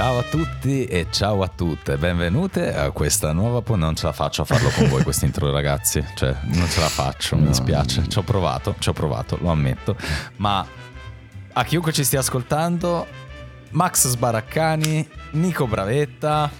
[0.00, 3.60] Ciao a tutti e ciao a tutte, benvenute a questa nuova...
[3.60, 6.80] Po- non ce la faccio a farlo con voi questo intro ragazzi, cioè non ce
[6.80, 9.94] la faccio, mi dispiace, ci ho provato, ci ho provato, lo ammetto,
[10.36, 10.66] ma
[11.52, 13.06] a chiunque ci stia ascoltando,
[13.72, 16.50] Max Sbaraccani, Nico Bravetta,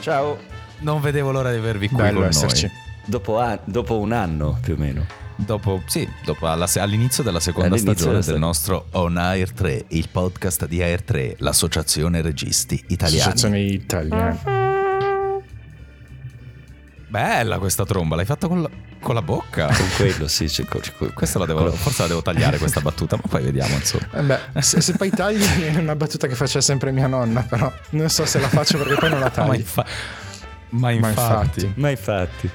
[0.00, 0.36] Ciao.
[0.80, 2.66] non vedevo l'ora di avervi qui Bello con esserci.
[2.66, 2.74] noi.
[3.06, 5.06] Dopo, an- dopo un anno più o meno.
[5.44, 9.84] Dopo, sì, dopo alla all'inizio della seconda All'inizio stagione della del nostro On Air 3,
[9.88, 13.20] il podcast di Air 3, l'associazione registi italiani.
[13.20, 14.38] Associazione italiana.
[17.08, 18.70] Bella questa tromba, l'hai fatta con la,
[19.00, 19.66] con la bocca.
[19.66, 20.44] Con quello sì.
[20.44, 23.74] c'è co- co- Questa la devo, forse la devo tagliare questa battuta, ma poi vediamo
[23.74, 24.06] insomma.
[24.12, 27.72] Eh beh, se, se poi tagli è una battuta che faceva sempre mia nonna, però
[27.90, 29.56] non so se la faccio perché poi non la Ma, tagli.
[29.58, 29.86] infa-
[30.70, 31.60] ma Ma infatti.
[31.64, 31.72] infatti.
[31.80, 32.50] Ma infatti.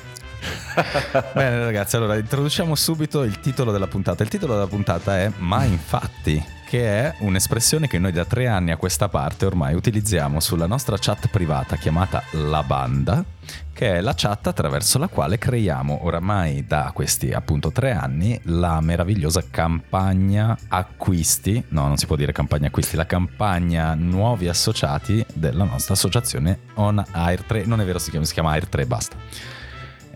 [1.34, 4.24] Bene ragazzi, allora introduciamo subito il titolo della puntata.
[4.24, 8.72] Il titolo della puntata è Ma infatti, che è un'espressione che noi da tre anni
[8.72, 13.24] a questa parte ormai utilizziamo sulla nostra chat privata chiamata La Banda,
[13.72, 18.82] che è la chat attraverso la quale creiamo oramai da questi appunto tre anni la
[18.82, 25.64] meravigliosa campagna acquisti, no non si può dire campagna acquisti, la campagna nuovi associati della
[25.64, 29.16] nostra associazione On Air 3, non è vero si chiama, si chiama Air 3, basta.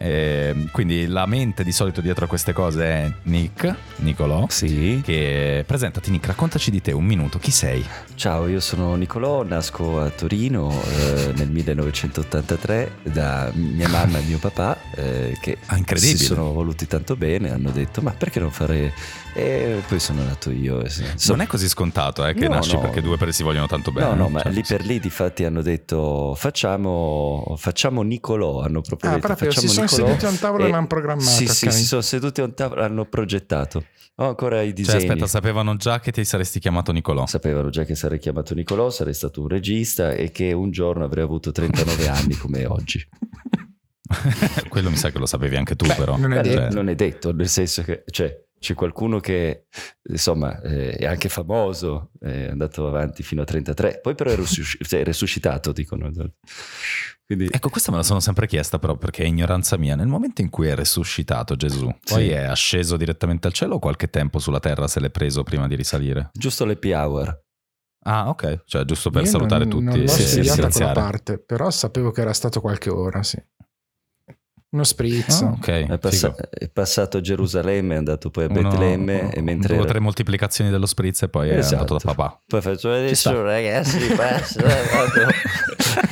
[0.01, 5.01] Eh, quindi la mente di solito dietro a queste cose è Nick, Nicolò, Sì.
[5.03, 7.83] che presentati Nick, raccontaci di te un minuto, chi sei?
[8.15, 14.37] Ciao, io sono Nicolò, nasco a Torino eh, nel 1983 da mia mamma e mio
[14.37, 16.17] papà eh, che Ah, incredibile.
[16.17, 18.93] si sono voluti tanto bene, hanno detto ma perché non fare...
[19.31, 20.81] E poi sono nato io.
[20.83, 20.89] e.
[20.89, 22.81] So- Non è così scontato eh, che No, nasci no.
[22.81, 24.07] perché due per si vogliono tanto bene.
[24.07, 29.11] No, no, ma Cioè, lì per lì difatti hanno detto facciamo, facciamo Nicolò, hanno proprio
[29.11, 32.01] Ah, detto facciamo Nicolò seduti a un tavolo e l'hanno programmato, Sì, sì, si sono
[32.01, 33.85] seduti a un tavolo, hanno progettato.
[34.15, 35.03] Ho ancora i Cioè, disegni.
[35.03, 37.25] aspetta, sapevano già che ti saresti chiamato Nicolò.
[37.25, 41.23] Sapevano già che sarei chiamato Nicolò, sarei stato un regista e che un giorno avrei
[41.23, 43.01] avuto 39 anni come oggi.
[44.67, 46.17] Quello mi sa che lo sapevi anche tu, Beh, però.
[46.17, 49.67] non è Beh, Cioè, non è detto, nel senso che cioè, c'è qualcuno che
[50.09, 54.77] insomma eh, è anche famoso, è andato avanti fino a 33, poi però è, resusci-
[54.85, 56.11] cioè, è resuscitato, dicono.
[57.25, 59.95] Quindi Ecco, questa me la sono sempre chiesta però perché è ignoranza mia.
[59.95, 62.29] Nel momento in cui è resuscitato Gesù, poi Sì.
[62.29, 65.75] è asceso direttamente al cielo o qualche tempo sulla terra se l'è preso prima di
[65.75, 66.29] risalire?
[66.33, 67.43] giusto l'happy hour.
[68.05, 71.69] Ah, ok, cioè giusto per Io salutare non, tutti Non l'ho sì, sì, parte, però
[71.69, 73.37] sapevo che era stato qualche ora, sì.
[74.71, 75.41] Uno spritz.
[75.41, 76.35] Ah, ok, È, figo.
[76.51, 79.99] è passato a Gerusalemme, è andato poi a Uno- Betlemme e mentre due o tre
[79.99, 81.75] moltiplicazioni dello spritz e poi è Esatto.
[81.75, 82.41] andato da papà.
[82.45, 83.29] Poi faccio sta.
[83.31, 85.27] su ragazzi, passa, vado.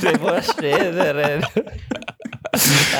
[0.00, 1.40] devo scendere.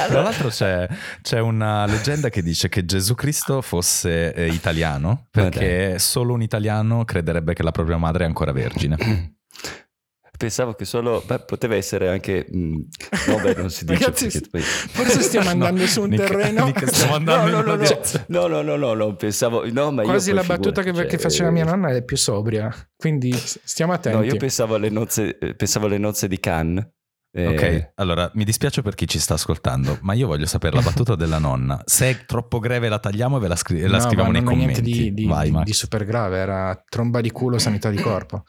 [0.08, 0.86] Tra l'altro c'è,
[1.22, 7.04] c'è una leggenda che dice che Gesù Cristo fosse eh, italiano perché solo un italiano
[7.04, 8.96] crederebbe che la propria madre è ancora vergine.
[10.38, 12.58] Pensavo che solo, beh, poteva essere anche, mh,
[13.26, 14.60] no beh non si dice Ragazzi, perché poi...
[14.60, 16.64] Forse stiamo andando su un Nick- terreno.
[16.64, 17.84] Nick, stiamo andando no, no, no,
[18.28, 21.16] no, no, no, no, no, pensavo, no, ma Quasi io la battuta che, figurati, che
[21.20, 24.16] cioè, faceva mia nonna è più sobria, quindi stiamo attenti.
[24.16, 26.86] No, io pensavo alle nozze, eh, pensavo alle nozze di Cannes.
[27.32, 30.82] eh, Ok, allora mi dispiace per chi ci sta ascoltando, ma io voglio sapere la
[30.82, 31.82] battuta della nonna.
[31.84, 34.42] Se è troppo greve la tagliamo e ve la, scri- la No, scriviamo ma nei
[34.44, 34.80] non è commenti.
[34.82, 38.44] niente di, di- Vai, di- di super grave, era tromba di culo, sanità di corpo.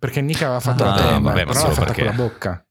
[0.00, 2.16] Perché Nick aveva fatto Ah, la tromba, vabbè, ma però solo l'ha fatta perché- con
[2.16, 2.66] la bocca.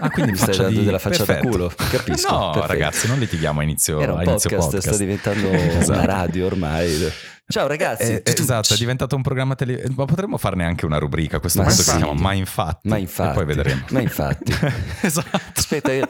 [0.00, 1.48] Ah, quindi Mi stai dando di- della faccia da Perfetto.
[1.48, 2.66] culo, capisco, No, perfetto.
[2.72, 4.88] ragazzi, non litighiamo a inizio, Era un a inizio podcast, podcast.
[4.88, 5.92] sta diventando Esatto.
[5.92, 7.12] una radio ormai.
[7.46, 8.02] Ciao ragazzi.
[8.12, 9.92] Eh, esatto, è diventato un programma televisivo.
[9.96, 12.88] Ma potremmo farne anche una rubrica a questo Ma punto che si chiama Ma infatti.
[12.88, 13.30] Ma infatti.
[13.30, 13.84] E poi vedremo.
[13.90, 14.54] Ma infatti.
[15.02, 15.38] esatto.
[15.56, 16.08] Aspetta, io...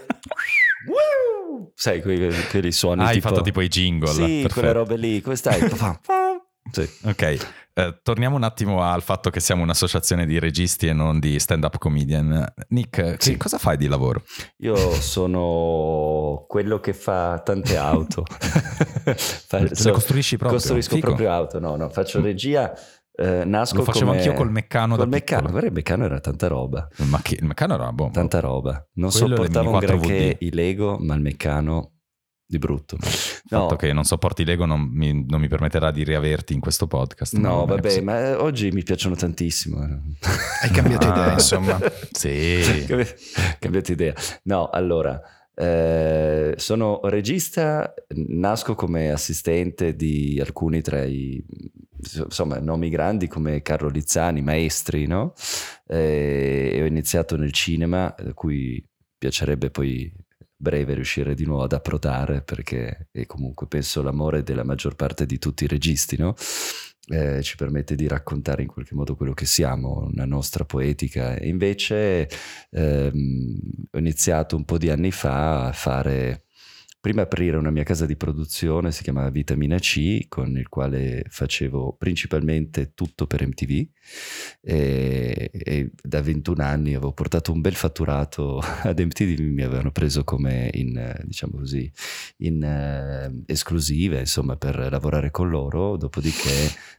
[1.75, 3.29] Sai, quei, quelli suoni Ah, hai tipo...
[3.29, 4.13] fatto tipo i jingle.
[4.13, 4.53] Sì, Perfetto.
[4.53, 5.21] quelle robe lì.
[5.23, 5.67] Come stai?
[5.71, 5.99] Fa-
[6.71, 6.89] sì.
[7.05, 7.39] Ok,
[7.75, 11.79] eh, torniamo un attimo al fatto che siamo un'associazione di registi e non di stand-up
[11.79, 12.45] comedian.
[12.69, 13.37] Nick, Sì.
[13.37, 14.23] cosa fai di lavoro?
[14.59, 18.25] Io sono quello che fa tante auto.
[19.47, 20.59] Fa- so- costruisci proprio?
[20.59, 21.07] Costruisco Figo.
[21.09, 22.73] proprio auto, no, no, faccio regia.
[23.13, 25.67] eh, nasco Lo facevo come- anch'io col meccano da Col meccano, piccolo.
[25.67, 26.89] il meccano era tanta roba.
[27.09, 28.13] Ma che, il meccano era una bomba.
[28.13, 28.71] Tanta roba.
[28.95, 29.99] Non Quello sopportavo un Mini 4VD.
[30.07, 31.93] granché i Lego, ma il meccano
[32.51, 32.97] di brutto.
[32.97, 36.59] Il No, fatto che non sopporti Lego non mi, non mi permetterà di riaverti in
[36.61, 37.37] questo podcast.
[37.37, 38.01] no, vabbè, così.
[38.03, 39.79] ma eh, oggi mi piacciono tantissimo.
[40.63, 41.11] Hai cambiato Ah.
[41.23, 41.79] idea, insomma.
[42.11, 42.61] Sì.
[42.89, 43.07] Cambi-
[43.61, 44.15] Cambiate idea.
[44.45, 45.21] No, allora,
[45.55, 51.43] eh, sono regista, nasco come assistente di alcuni tra i
[52.25, 55.35] insomma, nomi grandi come Carlo Lizzani, maestri, no?
[55.87, 58.83] Eh, e ho iniziato nel cinema, da cui
[59.19, 60.11] piacerebbe poi
[60.61, 65.39] breve riuscire di nuovo ad approdare perché è comunque penso l'amore della maggior parte di
[65.39, 66.35] tutti i registi, no?
[67.09, 71.35] eh, ci permette di raccontare in qualche modo quello che siamo, una nostra poetica.
[71.35, 72.29] E invece
[72.71, 73.59] ehm,
[73.91, 76.45] ho iniziato un po' di anni fa a fare
[77.01, 81.97] prima aprire una mia casa di produzione, si chiamava Vitamina C, con il quale facevo
[81.99, 83.89] principalmente tutto per MTV
[84.61, 90.25] e, e da 21 anni avevo portato un bel fatturato ad MTV, mi avevano preso
[90.25, 91.91] come in, diciamo così,
[92.39, 96.51] in uh, esclusive, insomma, per lavorare con loro, dopodiché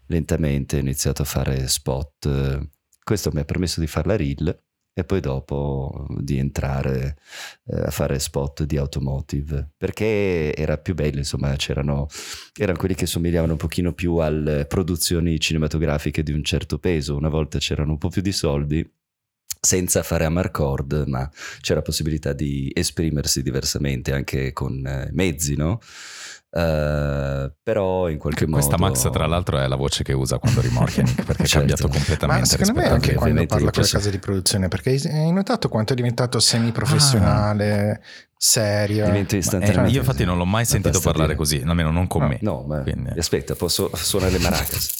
[0.07, 2.67] lentamente ho iniziato a fare spot.
[3.03, 7.17] Questo mi ha permesso di fare la reel e poi dopo di entrare
[7.65, 9.71] eh, a fare spot di automotive.
[9.77, 12.07] Perché era più bello insomma c'erano
[12.59, 17.15] erano quelli che somigliavano un pochino più alle produzioni cinematografiche di un certo peso.
[17.15, 18.87] Una volta c'erano un po' più di soldi
[19.63, 21.29] senza fare amarcord, ma
[21.61, 25.79] c'era possibilità di esprimersi diversamente anche con eh, mezzi, no?
[26.53, 30.59] Uh, però in qualche Questa modo Max tra l'altro è la voce che usa quando
[30.59, 31.73] rimorchia Nick perché Certo.
[31.73, 34.89] è cambiato completamente Ma secondo me anche quando parla con le case di produzione, perché
[35.09, 38.01] hai notato quanto è diventato semi-professionale,
[38.35, 39.05] serio.
[39.05, 39.91] divento Eh, istantaneamente.
[39.93, 42.37] io infatti non l'ho mai Ma sentito parlare così, almeno non con No, me.
[42.41, 44.99] No, ma Quindi- aspetta, posso suonare le maracas.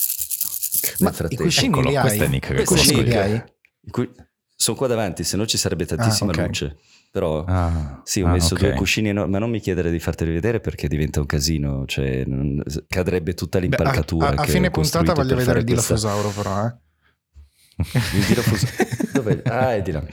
[0.99, 2.01] Ma i cuscini Eccolo, li hai?
[2.05, 3.33] questo è Nick che I cuscini li hai?
[3.81, 3.91] I
[4.61, 6.45] Sono qua davanti, se no ci sarebbe tantissima Ah, ok.
[6.45, 6.77] luce.
[7.11, 8.59] Però Ah, sì, ho ah, messo ok.
[8.61, 12.23] due cuscini, enormi, ma non mi chiedere di farteli vedere perché diventa un casino, cioè
[12.25, 14.27] non- cadrebbe tutta Beh, l'impalcatura.
[14.27, 16.73] a, a, a che fine puntata voglio vedere il questa- dilofosauro però, eh.
[18.15, 19.41] Il dilofosauro.
[19.45, 20.03] Ah, è di là.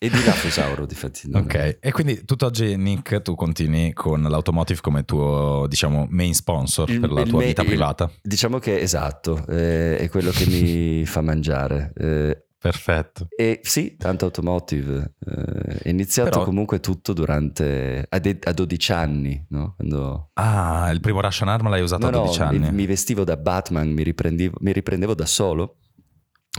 [0.00, 1.28] È di là Fosauro, difatti.
[1.28, 6.34] non è- Ok, e quindi tutt'oggi Nick tu continui con l'automotive come tuo diciamo main
[6.34, 8.10] sponsor Il- per la tua me- vita il- privata.
[8.22, 11.92] Diciamo che esatto, eh, è quello che mi fa mangiare.
[11.96, 13.28] Eh, Perfetto.
[13.36, 15.14] E sì, tanto automotive.
[15.24, 19.74] eh, è iniziato Però- comunque tutto durante a, de- a 12 anni, no?
[19.76, 22.58] Quando Ah, il primo Russian Arm l'hai usato no, a 12 no, anni.
[22.58, 25.76] mi, mi vestivo da Batman, mi riprendevo, mi riprendevo da solo.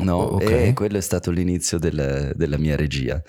[0.02, 0.50] No, Oh, ok.
[0.50, 3.16] e quello è stato l'inizio del- della mia regia.
[3.16, 3.24] Ah,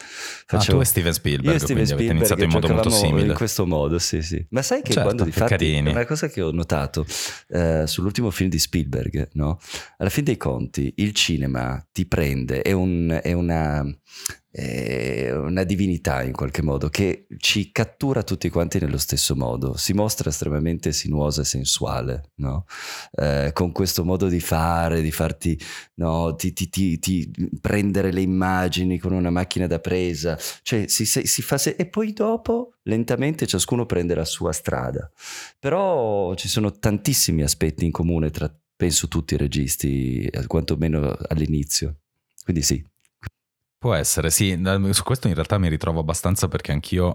[0.46, 3.26] Facevo- tu e Steven Spielberg, io Steven quindi avete Spielberg iniziato in modo molto simile.
[3.26, 4.46] in questo modo, sì, sì.
[4.50, 5.90] Ma sai che Certo, quando di carini.
[5.90, 7.04] una cosa che ho notato
[7.48, 9.58] eh, sull'ultimo film di Spielberg, no?
[9.96, 13.84] Alla fin dei conti, il cinema ti prende, è, un- è una,
[14.52, 19.92] è una divinità in qualche modo che ci cattura tutti quanti nello stesso modo, si
[19.92, 22.64] mostra estremamente sinuosa e sensuale, no?
[23.12, 25.58] Eh, con questo modo di fare, di farti
[25.94, 27.30] no, ti, ti- ti- ti
[27.60, 32.12] prendere le immagini con una macchina da presa, cioè si, si- fa se- e poi
[32.12, 35.10] dopo lentamente ciascuno prende la sua strada.
[35.58, 41.98] Però ci sono tantissimi aspetti in comune tra penso tutti i registi, eh, quantomeno all'inizio.
[42.42, 42.82] Quindi sì,
[43.80, 44.60] Può essere, sì,
[44.90, 47.14] su questo in realtà mi ritrovo abbastanza perché anch'io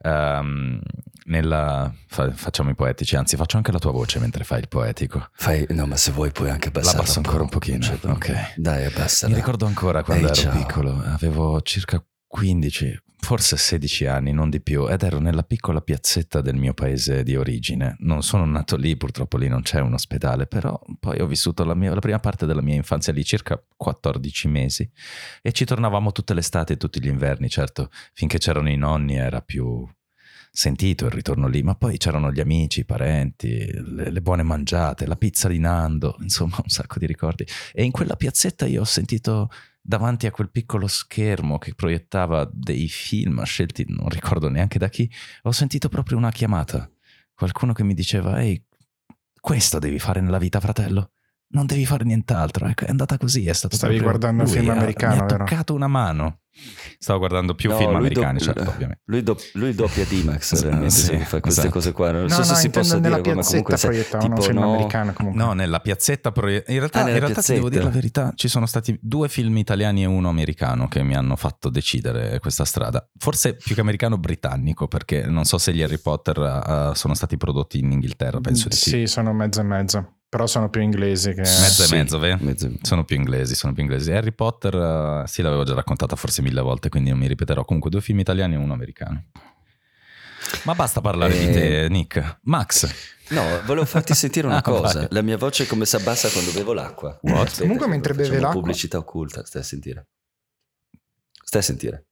[0.00, 0.80] ehm,
[1.24, 1.92] nella...
[2.06, 5.28] fa- facciamo i poetici, anzi faccio anche la tua voce mentre fai il poetico.
[5.32, 6.98] fai no, ma se vuoi puoi anche abbassare.
[6.98, 8.52] abbasso ancora un pochino, ok.
[8.54, 9.26] Dai, abbassa.
[9.26, 10.56] Mi ricordo ancora quando Ehi, ero ciao.
[10.56, 12.00] piccolo, avevo circa
[12.34, 17.22] 15, forse 16 anni, non di più, ed ero nella piccola piazzetta del mio paese
[17.22, 17.94] di origine.
[18.00, 21.76] Non sono nato lì, purtroppo lì non c'è un ospedale, però poi ho vissuto la,
[21.76, 24.90] mia- la prima parte della mia infanzia lì, circa 14 mesi,
[25.42, 29.14] e ci tornavamo tutte le estati e tutti gli inverni, certo, finché c'erano i nonni
[29.14, 29.88] era più
[30.50, 35.06] sentito il ritorno lì, ma poi c'erano gli amici, i parenti, le, le buone mangiate,
[35.06, 37.46] la pizza di Nando, insomma un sacco di ricordi.
[37.72, 39.50] E in quella piazzetta io ho sentito
[39.86, 45.10] davanti a quel piccolo schermo che proiettava dei film scelti, non ricordo neanche da chi,
[45.42, 46.90] ho sentito proprio una chiamata.
[47.34, 48.64] Qualcuno che mi diceva, ehi,
[49.38, 51.10] questo devi fare nella vita, fratello.
[51.54, 52.66] Non devi fare nient'altro.
[52.66, 53.46] Ecco, è andata così.
[53.46, 55.38] È stato Stavi guardando un film ha- americano, Mi ha vero?
[55.44, 56.38] toccato una mano.
[56.98, 59.02] Stavo guardando più No, film lui americani, do- certo, ovviamente.
[59.06, 61.70] Lui, do- lui doppia D-Max, Sì, veramente, sì, se fa queste esatto.
[61.74, 62.10] cose qua.
[62.12, 64.46] Non No, so no, se si possa nella dire, ma comunque piazzetta proiettavano un tipo,
[64.46, 65.42] film no, americano comunque.
[65.42, 68.48] No, nella piazzetta proie- In realtà, Ah, in realtà ti devo dire la verità, ci
[68.48, 73.04] sono stati due film italiani e uno americano che mi hanno fatto decidere questa strada.
[73.16, 77.36] Forse più che americano britannico, perché non so se gli Harry Potter eh, sono stati
[77.36, 78.90] prodotti in Inghilterra, penso di sì.
[78.90, 80.08] Sì, sono mezzo e mezzo.
[80.34, 81.42] Però sono più inglesi che...
[81.42, 82.38] Mezzo Sì, e mezzo, vero?
[82.40, 84.10] mezzo- Sono più inglesi, sono più inglesi.
[84.10, 87.64] Harry Potter, eh, sì, l'avevo già raccontata forse mille volte, quindi non mi ripeterò.
[87.64, 89.26] Comunque, due film italiani e uno americano.
[90.64, 92.38] Ma basta parlare di Eh, te, Nick.
[92.42, 92.92] Max,
[93.28, 94.98] No, volevo farti sentire una Ah, cosa.
[94.98, 95.08] vai.
[95.12, 97.16] La mia voce è come si abbassa quando bevo l'acqua.
[97.22, 97.42] What?
[97.46, 100.08] Aspetta, Comunque mentre beve l'acqua- pubblicità occulta, stai a sentire.
[101.44, 102.06] Stai a sentire.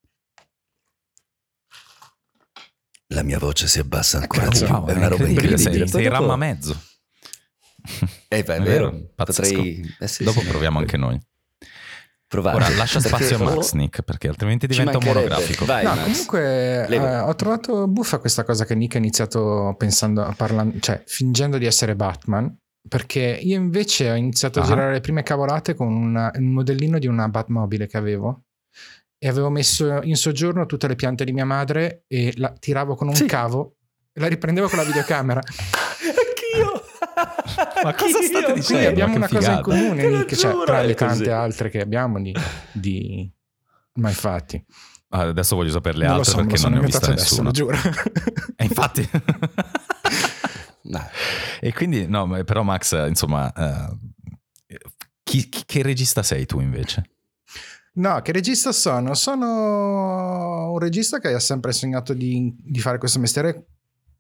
[3.09, 4.75] La mia voce si abbassa ancora Cazzo, di più.
[4.77, 5.87] wow, è una roba incredibile, incredibile.
[5.89, 6.81] sei, sei ramma mezzo.
[8.29, 8.91] Eh, beh, è È vero.
[8.91, 9.55] vero, pazzesco.
[9.55, 9.95] Potrei...
[10.01, 11.21] eh, sì, Dopo sì, proviamo anche noi.
[12.27, 12.57] Provate.
[12.57, 15.67] Ora lascia Perché- spazio a Max, Nick, perché altrimenti diventa un monografico.
[15.67, 16.03] Vai, No, Max.
[16.05, 21.59] comunque eh, ho trovato buffa questa cosa che Nick ha iniziato pensando, parlando, cioè fingendo
[21.59, 22.57] di essere Batman
[22.89, 24.67] Perché io invece ho iniziato a Ah.
[24.67, 28.45] girare le prime cavolate con una- un modellino di una Batmobile che avevo
[29.19, 33.07] e avevo messo in soggiorno tutte le piante di mia madre e la tiravo con
[33.09, 33.27] un Sì.
[33.27, 33.77] cavo
[34.13, 35.41] e la riprendevo con la videocamera.
[35.47, 36.82] Anch'io!
[37.83, 38.55] Ma cosa state Anch'io!
[38.55, 38.89] dicendo?
[38.89, 39.61] Abbiamo una cosa in figata.
[39.63, 41.11] comune, Nick, cioè, tra le è così.
[41.17, 42.35] tante altre che abbiamo di,
[42.73, 43.31] di...
[43.95, 44.65] ma infatti.
[45.15, 47.43] Ah, adesso voglio sapere le non altre so, perché non ne ho vista adesso, nessuna.
[47.43, 47.77] lo giuro.
[48.57, 49.09] E infatti.
[50.85, 51.01] No.
[51.61, 53.97] e quindi, no, però Max, insomma, eh,
[55.23, 57.09] chi- chi- che regista sei tu invece?
[57.95, 59.15] No, che regista sono?
[59.15, 63.67] Sono un regista che ha sempre sognato di, di fare questo mestiere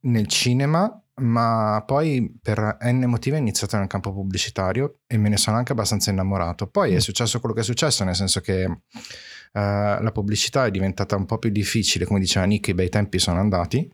[0.02, 5.37] nel cinema, ma poi per N motivi è iniziato nel campo pubblicitario e me ne
[5.37, 6.66] sono anche abbastanza innamorato.
[6.69, 8.71] Poi è successo quello che è successo, nel senso che eh,
[9.52, 13.40] la pubblicità è diventata un po' più difficile, come diceva Nick, i bei tempi sono
[13.40, 13.90] andati.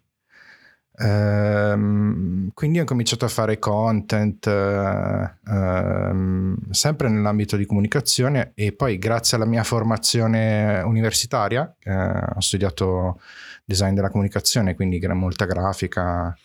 [1.01, 8.99] Ehm, quindi ho cominciato a fare content eh, ehm, sempre nell'ambito di comunicazione e poi
[8.99, 11.95] grazie alla mia formazione universitaria eh,
[12.35, 13.21] ho studiato
[13.65, 16.37] design della comunicazione quindi molta grafica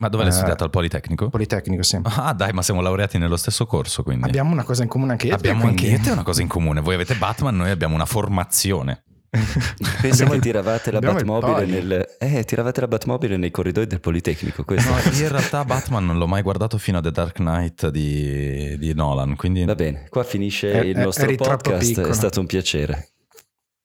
[0.00, 0.64] Ma dove l'hai Eh, studiato?
[0.64, 1.28] Al Politecnico?
[1.28, 1.98] politecnico sì.
[2.02, 4.24] Ah, dai, ma siamo laureati nello stesso corso, quindi.
[4.24, 6.48] abbiamo una cosa in comune anche io te, Abbiamo anche io te una cosa in
[6.48, 6.80] comune.
[6.80, 9.04] Voi avete Batman, noi abbiamo una formazione.
[10.00, 12.06] Pensa che il- tiravate la abbiamo Batmobile nel...
[12.18, 14.90] Eh, tiravate la Batmobile nei corridoi del Politecnico, questo.
[14.90, 18.76] No, io in realtà Batman non l'ho mai guardato fino a The Dark Knight di,
[18.78, 22.46] di Nolan, quindi Va bene, qua finisce Eh, il eh, nostro podcast, è stato un
[22.46, 23.10] piacere.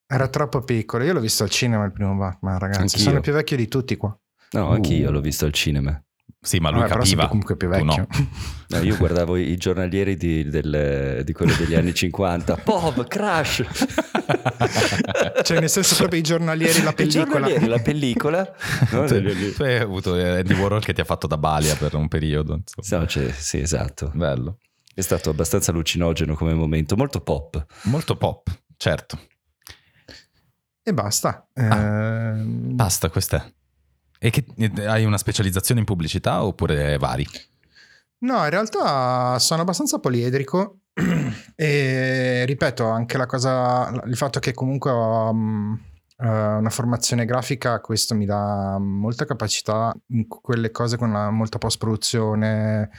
[0.07, 2.99] era troppo piccolo io l'ho visto al cinema il primo Batman ragazzi Anch'io.
[2.99, 4.17] sono il più vecchio di tutti qua
[4.51, 4.73] No, Uh.
[4.73, 6.01] anch'io l'ho visto al cinema.
[6.39, 7.27] Sì, ma lui Vabbè, capiva.
[7.27, 7.95] comunque più Tu no.
[7.95, 8.07] vecchio
[8.67, 12.61] No, io guardavo i giornalieri di, del- di quello degli anni 50.
[12.65, 13.63] Bob, Crash!
[15.43, 18.55] cioè nel senso proprio i giornalieri la I pellicola giornalieri, la pellicola.
[18.91, 21.95] No, Tu, tu hai avuto eh, Andy Warhol che ti ha fatto da balia per
[21.95, 22.61] un periodo.
[22.89, 24.11] No, cioè, sì, esatto.
[24.13, 24.57] Bello.
[24.93, 27.65] È stato abbastanza allucinogeno come momento, molto pop.
[27.83, 29.19] Molto pop, certo.
[30.83, 31.75] e basta Ah.
[31.79, 33.53] Ehm, Basta, questa è.
[34.19, 34.45] E che
[34.85, 37.27] hai una specializzazione in pubblicità oppure vari?
[38.19, 40.79] No, in realtà sono abbastanza poliedrico
[41.55, 45.29] e ripeto anche la cosa, il fatto che comunque ho
[46.17, 51.57] eh, una formazione grafica, questo mi dà molta capacità in quelle cose con la, molta
[51.57, 52.89] post produzione.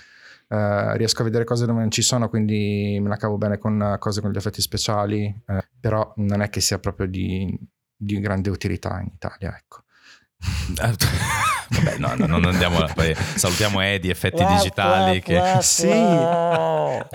[0.49, 4.21] riesco a vedere cose dove non ci sono, quindi me la cavo bene con cose
[4.21, 7.59] con gli effetti speciali, eh, però non è che sia proprio di,
[7.97, 9.85] di grande utilità in Italia, ecco.
[10.38, 12.85] Vabbè, no, no, non andiamo.
[12.95, 15.23] poi salutiamo Edi, effetti digitali.
[15.23, 15.59] Che...
[15.61, 17.09] Sì, no,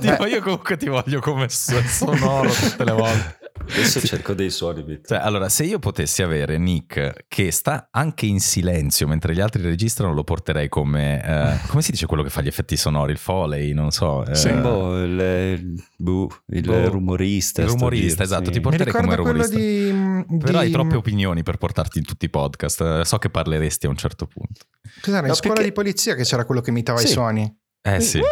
[0.00, 3.36] beh, io comunque ti voglio come so- sonoro tutte le volte.
[3.70, 4.82] Adesso cerco dei suoni.
[4.82, 5.08] Bit.
[5.08, 9.62] Cioè, allora, se io potessi avere Nick che sta anche in silenzio mentre gli altri
[9.62, 11.22] registrano, lo porterei come.
[11.24, 13.12] eh, come si dice quello che fa gli effetti sonori?
[13.12, 14.24] Il Foley, non so.
[14.26, 14.50] eh, Sì.
[14.52, 16.88] Boh, il, boh, il Boh.
[16.88, 17.62] rumorista.
[17.62, 18.52] Il rumorista, dire, esatto, sì.
[18.52, 19.56] ti porterei come rumorista.
[19.56, 20.24] di...
[20.38, 22.80] Però di- hai troppe opinioni per portarti in tutti i podcast.
[22.80, 24.60] eh, So che parleresti a un certo punto.
[25.00, 25.22] Cos'era?
[25.22, 27.12] In No, scuola perché- di polizia che c'era quello che imitava i Sì.
[27.12, 27.57] suoni.
[27.82, 28.24] Eh sì, Hai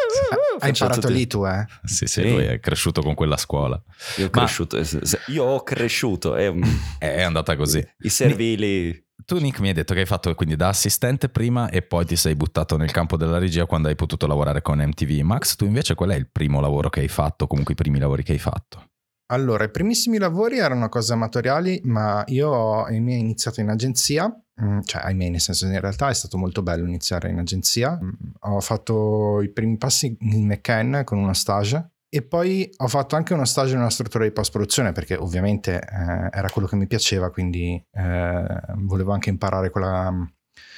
[0.58, 1.64] Faccio imparato lì tu, eh?
[1.84, 2.30] sì, sì, Sì.
[2.30, 3.80] lui è cresciuto con quella scuola.
[4.16, 4.78] Io ho Ma- cresciuto,
[5.28, 6.52] io ho cresciuto, è
[6.98, 7.86] È andata così.
[8.00, 9.04] i servili.
[9.24, 12.16] Tu, Nick, mi hai detto che hai fatto quindi da assistente prima e poi ti
[12.16, 15.20] sei buttato nel campo della regia quando hai potuto lavorare con MTV.
[15.22, 18.22] Max, tu invece qual è il primo lavoro che hai fatto, comunque i primi lavori
[18.22, 18.90] che hai fatto?
[19.28, 24.28] Allora, i primissimi lavori erano cose amatoriali, ma io ho iniziato in agenzia,
[24.62, 27.98] mm, cioè ahimè, nel senso in realtà è stato molto bello iniziare in agenzia.
[28.00, 28.10] Mm,
[28.42, 33.34] Ho fatto i primi passi in McCann con uno stage e poi ho fatto anche
[33.34, 37.30] uno stage in una struttura di post-produzione perché ovviamente eh, era quello che mi piaceva,
[37.30, 40.14] quindi eh, volevo anche imparare quella-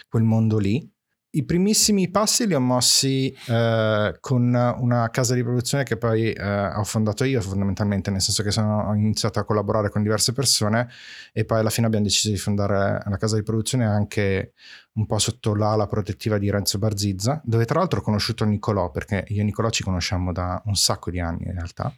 [0.09, 0.91] quel mondo lì.
[1.31, 6.67] I primissimi passi li ho mossi eh, con una casa di produzione che poi eh,
[6.69, 10.89] ho fondato io fondamentalmente, nel senso che sono, ho iniziato a collaborare con diverse persone
[11.35, 14.55] e poi alla fine abbiamo deciso di fondare la casa di produzione anche
[14.95, 19.25] un po' sotto l'ala protettiva di Renzo Barzizza, dove tra l'altro ho conosciuto Nicolò, perché
[19.29, 21.95] io e Nicolò ci conosciamo da un sacco di anni in realtà.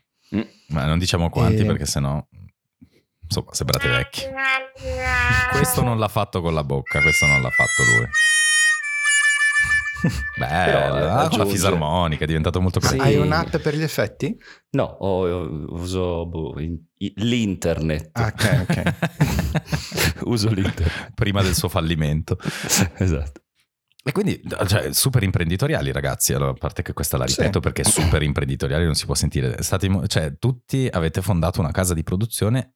[0.68, 2.20] Ma non diciamo quanti E- perché sennò
[3.22, 4.22] insomma sembrate vecchi.
[5.52, 8.08] Questo non l'ha fatto con la bocca, questo non l'ha fatto lui.
[10.38, 12.96] Beh, Però, eh, ah, con la fisarmonica è diventato molto Sì.
[12.96, 13.04] carino.
[13.04, 14.36] Hai un'app per gli effetti?
[14.70, 18.08] No, ho- uso boh, in- i- l'internet.
[18.12, 18.94] Ah, ok, ok.
[20.24, 21.12] uso l'internet.
[21.14, 22.38] Prima del suo fallimento.
[22.98, 23.40] esatto.
[24.02, 26.32] E quindi, cioè, super imprenditoriali, ragazzi.
[26.32, 27.36] Allora, a parte che questa la Sì.
[27.36, 29.62] ripeto perché super imprenditoriali non si può sentire.
[29.62, 32.72] Stati cioè, tutti avete fondato una casa di produzione eh,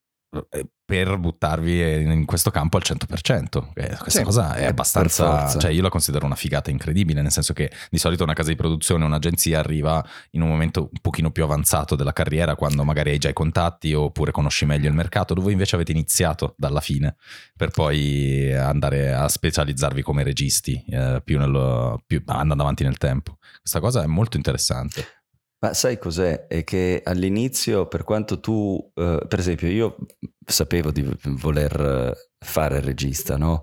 [0.86, 3.70] per buttarvi in questo campo al 100%.
[3.74, 7.30] Eh, questa Sì, cosa è eh, abbastanza, cioè io la considero una figata incredibile, nel
[7.30, 11.30] senso che di solito una casa di produzione, un'agenzia arriva in un momento un pochino
[11.30, 15.34] più avanzato della carriera, quando magari hai già i contatti oppure conosci meglio il mercato,
[15.34, 17.16] voi invece avete iniziato dalla fine
[17.56, 23.38] per poi andare a specializzarvi come registi eh, più nello, più, andando avanti nel tempo.
[23.60, 25.23] Questa cosa è molto interessante.
[25.64, 26.46] Ma sai cos'è?
[26.46, 29.96] È che all'inizio, per quanto tu, eh, per esempio, io
[30.44, 33.62] sapevo di voler fare regista, no?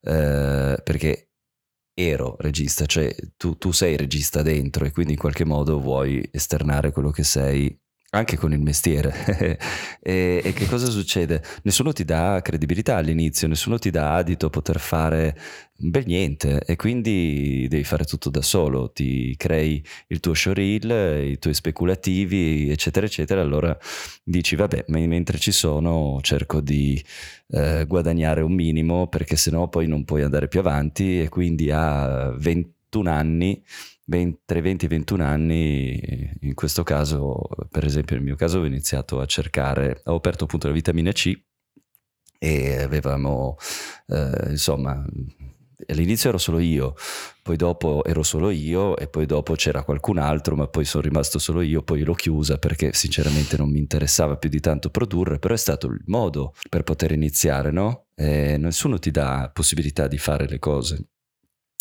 [0.00, 1.32] Eh, perché
[1.92, 6.90] ero regista, cioè tu, tu sei regista dentro e quindi in qualche modo vuoi esternare
[6.90, 7.78] quello che sei
[8.14, 9.58] anche con il mestiere.
[10.00, 11.42] e, e che cosa succede?
[11.62, 15.36] Nessuno ti dà credibilità all'inizio, nessuno ti dà adito a poter fare
[15.84, 21.38] bel niente e quindi devi fare tutto da solo, ti crei il tuo showreel, i
[21.38, 23.40] tuoi speculativi, eccetera, eccetera.
[23.40, 23.76] Allora
[24.22, 27.02] dici, vabbè, mentre ci sono cerco di
[27.48, 32.30] eh, guadagnare un minimo perché sennò poi non puoi andare più avanti e quindi a
[32.36, 33.62] 21 anni 20,
[34.04, 38.60] tra i 20 e i 21 anni, in questo caso, per esempio nel mio caso
[38.60, 41.32] ho iniziato a cercare, ho aperto appunto la vitamina C
[42.38, 43.56] e avevamo,
[44.08, 45.04] eh, insomma,
[45.86, 46.94] all'inizio ero solo io,
[47.42, 51.38] poi dopo ero solo io e poi dopo c'era qualcun altro, ma poi sono rimasto
[51.38, 55.54] solo io, poi l'ho chiusa perché sinceramente non mi interessava più di tanto produrre, però
[55.54, 58.06] è stato il modo per poter iniziare, no?
[58.14, 61.08] E nessuno ti dà possibilità di fare le cose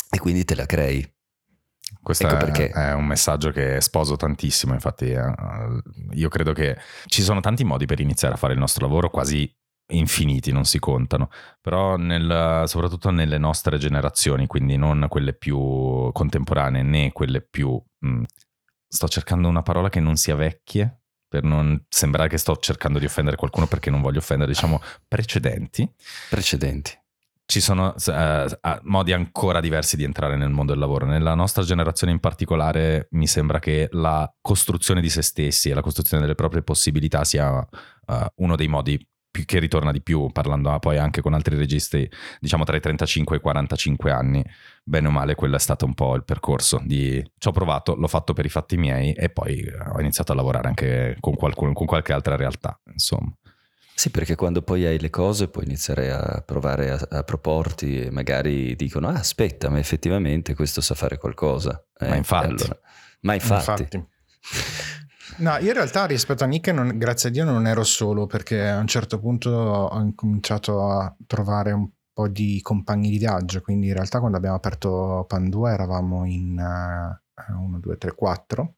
[0.10, 1.08] e quindi te la crei.
[2.02, 2.70] Questo Ecco è, perché.
[2.70, 5.34] è un messaggio che sposo tantissimo, infatti eh,
[6.14, 9.50] io credo che ci sono tanti modi per iniziare a fare il nostro lavoro, quasi
[9.92, 11.30] infiniti, non si contano,
[11.60, 17.82] però nel, soprattutto nelle nostre generazioni, quindi non quelle più contemporanee né quelle più...
[18.00, 18.24] Mh,
[18.88, 23.06] sto cercando una parola che non sia vecchie, per non sembrare che sto cercando di
[23.06, 25.90] offendere qualcuno perché non voglio offendere, diciamo, precedenti.
[26.30, 27.01] Precedenti.
[27.52, 31.06] Ci sono eh, modi ancora diversi di entrare nel mondo del lavoro.
[31.06, 35.82] Nella nostra generazione in particolare mi sembra che la costruzione di se stessi e la
[35.82, 37.66] costruzione delle proprie possibilità sia uh,
[38.36, 39.06] uno dei modi
[39.46, 43.40] che ritorna di più, parlando poi anche con altri registi, diciamo tra i 35 e
[43.40, 44.46] i 45 anni,
[44.82, 48.08] bene o male quello è stato un po' il percorso di ci ho provato, l'ho
[48.08, 49.62] fatto per i fatti miei e poi
[49.94, 53.30] ho iniziato a lavorare anche con, qualcuno, con qualche altra realtà, insomma.
[54.02, 58.10] Sì, perché quando poi hai le cose puoi iniziare a provare a, a proporti e
[58.10, 61.86] magari dicono, ah, aspetta, ma effettivamente questo sa fare qualcosa.
[62.00, 62.48] Eh, ma infatti.
[62.48, 62.80] Allora,
[63.20, 63.82] ma infatti.
[63.84, 64.08] infatti.
[65.38, 68.68] No, io in realtà rispetto a Nick, non, grazie a Dio, non ero solo perché
[68.68, 73.62] a un certo punto ho cominciato a trovare un po' di compagni di viaggio.
[73.62, 78.76] Quindi in realtà quando abbiamo aperto Pandua eravamo in 1, 2, 3, 4.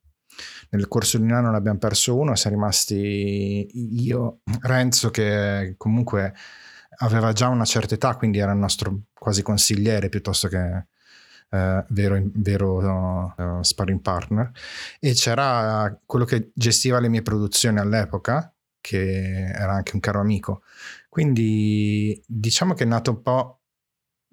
[0.74, 3.70] Nel corso di un anno ne abbiamo perso uno, siamo rimasti
[4.04, 6.34] io, Renzo, che comunque
[6.98, 10.88] aveva già una certa età, quindi era il nostro quasi consigliere piuttosto che
[11.54, 14.50] Uh, vero, vero uh, sparring partner.
[15.00, 20.64] E c'era quello che gestiva le mie produzioni all'epoca che era anche un caro amico.
[21.10, 23.63] Quindi diciamo che è nato un po'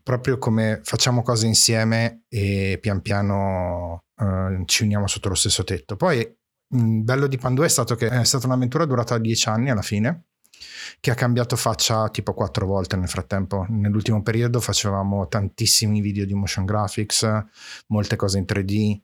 [0.02, 5.96] proprio come facciamo cose insieme e pian piano uh, ci uniamo sotto lo stesso tetto
[5.96, 9.82] poi il bello di Pandua è stato che è stata un'avventura durata dieci anni alla
[9.82, 10.26] fine
[11.00, 13.66] che ha cambiato faccia tipo quattro volte nel frattempo.
[13.68, 17.26] Nell'ultimo periodo facevamo tantissimi video di motion graphics,
[17.86, 19.00] molte cose in 3D,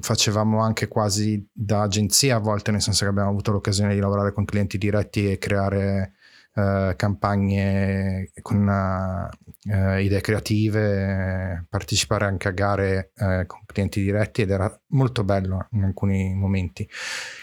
[0.00, 4.32] facevamo anche quasi da agenzia a volte, nel senso che abbiamo avuto l'occasione di lavorare
[4.32, 6.14] con clienti diretti e creare
[6.54, 14.50] uh, campagne con uh, idee creative, partecipare anche a gare uh, con clienti diretti ed
[14.50, 16.88] era molto bello in alcuni momenti.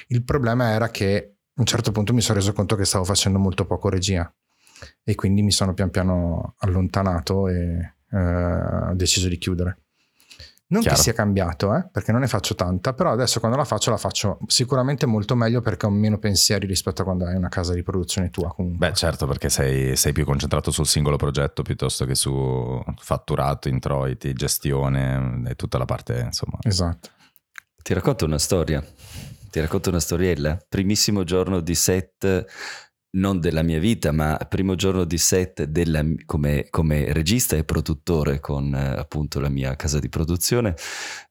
[0.08, 3.40] Il problema era che a un certo punto mi sono reso conto che stavo facendo
[3.40, 4.32] molto poco regia
[5.04, 9.87] e quindi mi sono pian piano allontanato e eh, ho deciso di chiudere.
[10.70, 10.98] Non Chiaro.
[10.98, 13.96] che sia cambiato, eh, perché non ne faccio tanta, però adesso quando la faccio la
[13.98, 17.84] faccio sicuramente molto meglio perché ho meno pensieri rispetto a quando hai una casa di
[17.84, 18.90] produzione tua comunque.
[18.90, 24.34] Beh certo perché sei, sei più concentrato sul singolo progetto piuttosto che su fatturato, introiti,
[24.34, 26.58] gestione e tutta la parte insomma.
[26.64, 27.12] Esatto.
[27.82, 28.84] Ti racconto una storia
[29.50, 30.58] ti racconto una storiella.
[30.68, 32.46] Primissimo giorno di set,
[33.18, 38.40] non della mia vita, ma primo giorno di set della, come, come, regista e produttore
[38.40, 40.76] con eh, appunto la mia casa di produzione.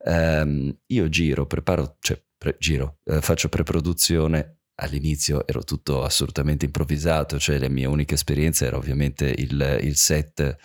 [0.04, 4.58] Um, io giro, preparo, cioè pre, giro, eh, faccio pre-produzione.
[4.78, 10.56] All'inizio ero tutto assolutamente improvvisato, cioè la mia unica esperienza era ovviamente il, il set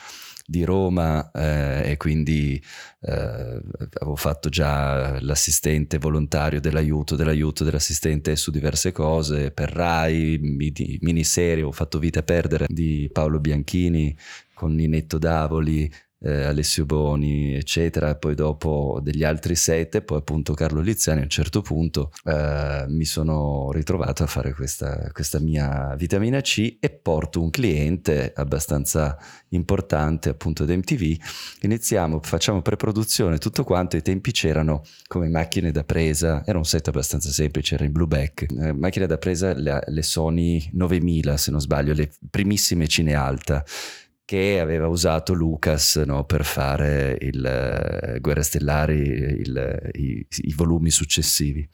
[0.51, 2.61] di Roma eh, e quindi
[3.01, 10.37] eh, avevo fatto già l'assistente volontario dell'aiuto, dell'aiuto dell'assistente su diverse cose, per Rai,
[11.01, 14.15] miniserie, ho fatto Vita Perdere di Paolo Bianchini
[14.53, 15.91] con Ninetto Davoli,
[16.23, 21.23] eh, Alessio Boni, eccetera, e poi dopo degli altri sette, poi appunto Carlo Liziani, a
[21.23, 26.89] un certo punto eh, mi sono ritrovato a fare questa, questa, mia vitamina C e
[26.89, 29.17] porto un cliente abbastanza
[29.49, 31.17] importante appunto da MTV,
[31.61, 36.87] iniziamo, facciamo pre-produzione, tutto quanto, i tempi c'erano come macchine da presa, era un set
[36.87, 41.59] abbastanza semplice, era in blueback, eh, macchine da presa le, le Sony 9000 se non
[41.59, 43.63] sbaglio, le primissime cine alta
[44.31, 50.89] che aveva usato Lucas no, per fare il uh, Guerre Stellari, il, i, i, volumi
[50.89, 51.67] successivi.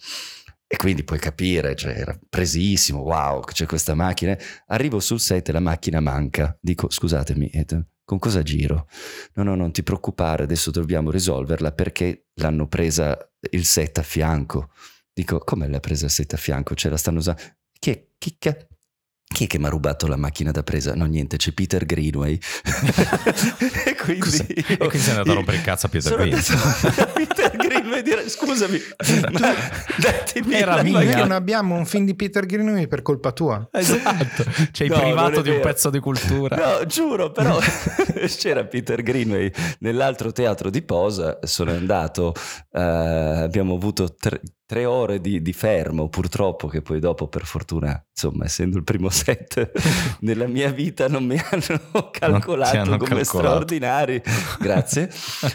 [0.65, 4.35] E quindi puoi capire, cioè era presissimo, wow, c'è questa macchina.
[4.69, 6.57] Arrivo sul set e la macchina manca.
[6.59, 7.51] Dico, scusatemi,
[8.03, 8.87] con cosa giro?
[9.35, 13.15] No, no, non ti preoccupare, adesso dobbiamo risolverla perché l'hanno presa
[13.51, 14.71] il set a fianco.
[15.13, 16.73] Dico, come l'ha presa il set a fianco?
[16.73, 17.39] Ce la stanno usando?
[17.77, 18.03] Chi,
[19.27, 20.95] chi è che mi ha rubato la macchina da presa?
[20.95, 22.39] No, niente, c'è Peter Greenway.
[23.85, 26.41] e quindi, Così, e quindi sei andato a rompere il cazzo a Peter Greenway.
[27.57, 28.79] Peter Greenway dire, scusami,
[29.31, 29.53] ma
[29.97, 31.17] datemi Era mia.
[31.17, 33.67] non abbiamo un film di Peter Greenway per colpa tua.
[33.71, 36.55] Esatto, c'hai no, privato di un pezzo di cultura.
[36.55, 37.57] No, giuro, però
[38.37, 42.33] c'era Peter Greenway nell'altro teatro di posa, sono andato,
[42.71, 48.05] uh, abbiamo avuto tre, tre ore di, di, fermo, purtroppo, che poi dopo, per fortuna,
[48.11, 49.71] insomma, essendo il primo set
[50.21, 53.23] nella mia vita, non mi hanno calcolato hanno come calcolato.
[53.23, 54.21] straordinari.
[54.59, 55.09] Grazie.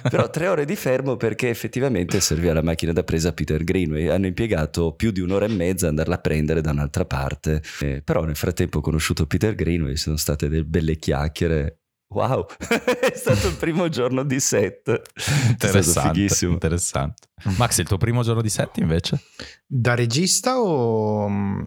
[0.09, 4.09] Però tre ore di fermo perché effettivamente serviva la macchina da presa a Peter Greenway.
[4.09, 7.63] Hanno impiegato più di un'ora e mezza ad andarla a prendere da un'altra parte.
[7.81, 11.79] Eh, però nel frattempo ho conosciuto Peter Greenway, sono state delle belle chiacchiere
[12.13, 12.47] Wow,
[13.01, 15.03] è stato il primo giorno di set.
[15.49, 17.29] Interessante, interessante.
[17.57, 19.19] Max, il tuo primo giorno di set invece?
[19.67, 21.63] Da regista o mm,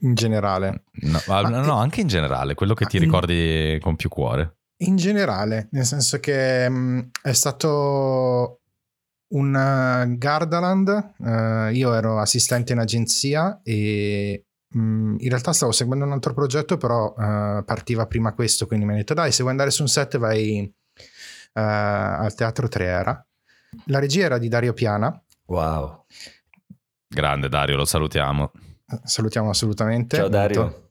[0.00, 0.84] in generale?
[1.02, 4.56] No, no, no anche in generale, quello che ti ricordi con più cuore.
[4.78, 8.60] In generale, nel senso che um, è stato
[9.36, 14.46] un uh, Gardaland, uh, io ero assistente in agenzia e
[14.76, 18.92] Mm, in realtà stavo seguendo un altro progetto, però uh, partiva prima questo, quindi mi
[18.92, 23.26] ha detto dai, se vuoi andare su un set vai uh, al Teatro Treera.
[23.86, 25.22] La regia era di Dario Piana.
[25.46, 26.04] Wow.
[27.08, 28.50] Grande Dario, lo salutiamo.
[29.04, 30.16] Salutiamo assolutamente.
[30.16, 30.85] Ciao Dario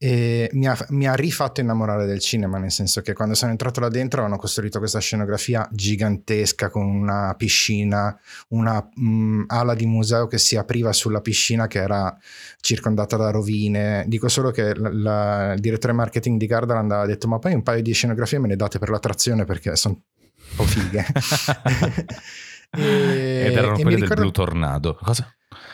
[0.00, 3.80] e mi ha, mi ha, rifatto innamorare del cinema, nel senso che quando sono entrato
[3.80, 8.16] là dentro hanno costruito questa scenografia gigantesca con una piscina,
[8.50, 12.16] una mh, mm, ala di museo che si apriva sulla piscina che era
[12.60, 14.04] circondata da rovine.
[14.06, 17.64] Dico solo che la, la, il direttore marketing di Gardaland ha detto ma poi un
[17.64, 21.06] paio di scenografie me ne date per l'attrazione perché sono un po' fighe.
[22.70, 24.14] e, Ed erano quelle ricordo...
[24.14, 24.96] del Blu Tornado.
[25.02, 25.28] Cosa?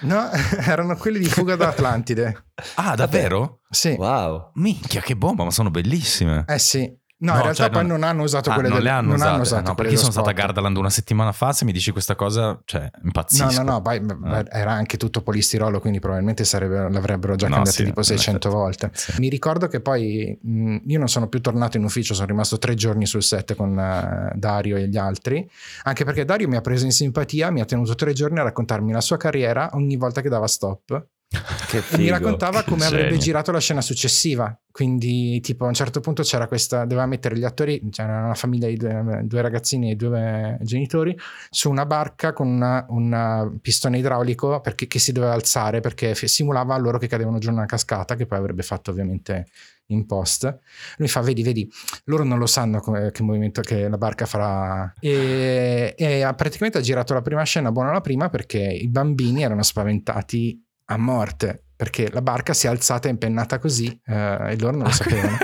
[0.05, 0.31] No,
[0.67, 2.49] erano quelli di Fuga da Atlantide.
[2.77, 3.61] ah, davvero?
[3.71, 3.95] Sì.
[3.99, 4.51] Wow.
[4.55, 6.45] Minchia, che bomba, ma sono bellissime.
[6.47, 6.95] Eh sì.
[7.25, 8.93] No, no, in realtà cioè poi non, non, hanno usato ah, quelle non del, le
[8.93, 11.55] hanno non usate, hanno usato no, perché io sono stata a Gardaland una settimana fa
[11.55, 14.45] se mi dici questa cosa cioè impazzisco no no no poi, eh.
[14.51, 18.91] era anche tutto polistirolo quindi probabilmente sarebbe, l'avrebbero già no, cambiato sì, tipo 600 volte
[18.93, 19.15] sì.
[19.21, 22.75] mi ricordo che poi mh, io non sono più tornato in ufficio sono rimasto tre
[22.75, 25.49] giorni sul set con uh, Dario e gli altri
[25.85, 28.93] anche perché Dario mi ha preso in simpatia mi ha tenuto tre giorni a raccontarmi
[28.93, 31.07] la sua carriera ogni volta che dava stop
[31.99, 32.99] mi raccontava come genio.
[32.99, 34.57] avrebbe girato la scena successiva.
[34.71, 38.67] Quindi, tipo, a un certo punto c'era questa, doveva mettere gli attori, c'era una famiglia
[38.67, 41.17] di due, due ragazzini e due genitori,
[41.49, 42.49] su una barca con
[42.89, 47.55] una pistone idraulico perché, che si doveva alzare perché simulava loro che cadevano giù in
[47.55, 49.47] una cascata, che poi avrebbe fatto ovviamente
[49.89, 50.59] in post.
[50.97, 51.71] Lui fa: Vedi, vedi,
[52.05, 54.93] loro non lo sanno come, che movimento che la barca farà.
[54.99, 59.45] E, e ha praticamente ha girato la prima scena buona la prima perché i bambini
[59.45, 64.59] erano spaventati a morte perché la barca si è alzata e impennata così eh, e
[64.59, 65.37] loro non lo sapevano.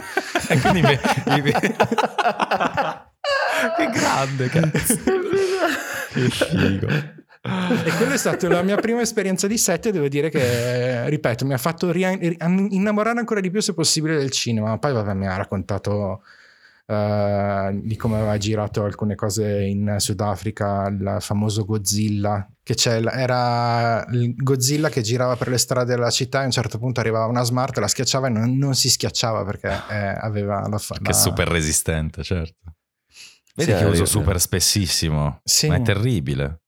[0.48, 1.53] e quindi mi, mi, mi...
[3.76, 4.96] che grande cazzo.
[6.12, 7.18] che figo.
[7.42, 11.46] E quella è stata la mia prima esperienza di set e devo dire che, ripeto,
[11.46, 14.79] mi ha fatto ria- innamorare ancora di più se possibile del cinema.
[14.79, 16.22] Poi vabbè, mi ha raccontato
[16.90, 24.35] uh, di come aveva girato alcune cose in Sudafrica, il famoso Godzilla, che era il
[24.35, 27.42] Godzilla che girava per le strade della città e a un certo punto arrivava una
[27.42, 30.79] smart, la schiacciava e non, non si schiacciava perché eh, aveva la...
[30.79, 32.74] Che è super resistente, certo.
[33.55, 35.68] Vedi sì, che uso super spessissimo, sì.
[35.68, 36.62] ma è terribile.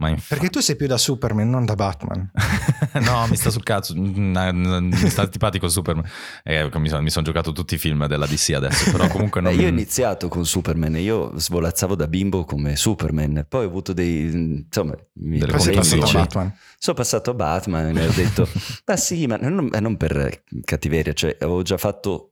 [0.00, 0.34] Ma infatti...
[0.34, 2.30] Perché tu sei più da Superman, non da Batman.
[3.02, 3.94] no, mi sta sul cazzo.
[3.96, 6.08] Mi sta antipatico Superman.
[6.44, 8.92] Eh, mi sono son giocato tutti i film della DC adesso.
[8.92, 9.52] Però comunque non...
[9.52, 13.46] Beh, io ho iniziato con Superman e io svolazzavo da bimbo come Superman.
[13.48, 14.64] Poi ho avuto dei.
[14.66, 16.56] Insomma, mi poi sei passato a Batman.
[16.78, 18.48] Sono passato a Batman e ho detto:
[18.86, 21.12] Ma sì, ma non, non per cattiveria.
[21.12, 22.27] Cioè, avevo già fatto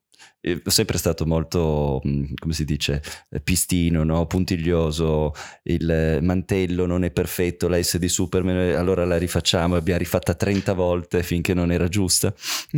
[0.65, 3.03] ho sempre stato molto, mm, come si dice,
[3.43, 4.27] pistino, no?
[4.27, 5.33] puntiglioso,
[5.65, 10.73] il mantello non è perfetto, la S di Superman, allora la rifacciamo, l'abbiamo rifatta 30
[10.73, 12.33] volte finché non era giusta.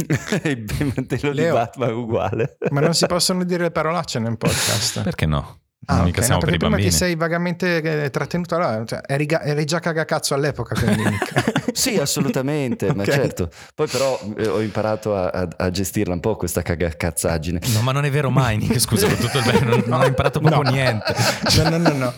[0.45, 2.57] il mantello Leo, di Batman è uguale.
[2.71, 5.03] ma non si possono dire parolacce nel podcast?
[5.03, 5.61] Perché no?
[5.91, 9.01] Ah, mica okay, siamo no, per i prima ti sei vagamente eh, trattenuto allora, cioè,
[9.07, 10.75] eri, eri, già cagacazzo all'epoca
[11.73, 12.97] sì assolutamente okay.
[12.97, 13.49] ma certo.
[13.75, 17.61] Poi però eh, ho imparato a, a, a, gestirla un po' questa cagacazzaggine.
[17.73, 20.41] No ma non è vero mai Nick scusa tutto il bene non, non ho imparato
[20.41, 20.71] proprio no.
[20.71, 21.15] niente.
[21.57, 22.15] No no no no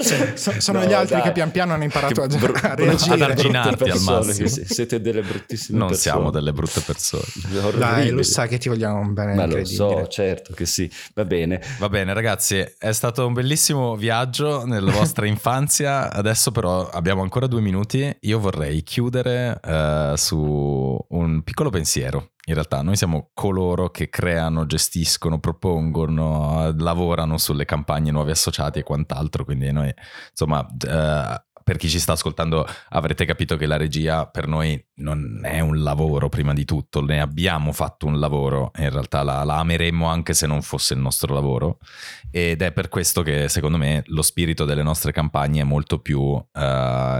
[0.00, 0.14] sì,
[0.60, 1.24] sono no, gli altri dai.
[1.24, 4.48] che pian piano hanno imparato a, br- a reagire ad arginarti al massimo.
[4.48, 6.10] siete delle bruttissime non persone.
[6.12, 7.24] siamo delle brutte persone.
[7.76, 10.88] Dai lo sai che ti vogliamo un bene ma lo so certo che sì.
[11.14, 11.60] Va bene.
[11.78, 16.12] Va bene ragazzi è stato un bellissimo viaggio nella vostra infanzia.
[16.12, 18.16] Adesso però abbiamo ancora due minuti.
[18.20, 24.64] Io vorrei chiudere uh, su un piccolo pensiero in realtà noi siamo coloro che creano,
[24.64, 29.92] gestiscono, propongono, lavorano sulle campagne nuovi associati e quant'altro, quindi noi
[30.30, 35.42] insomma eh, per chi ci sta ascoltando avrete capito che la regia per noi non
[35.44, 39.58] è un lavoro prima di tutto, ne abbiamo fatto un lavoro, in realtà la, la
[39.58, 41.76] ameremmo anche se non fosse il nostro lavoro
[42.30, 46.20] ed è per questo che secondo me lo spirito delle nostre campagne è molto più
[46.20, 46.46] uh,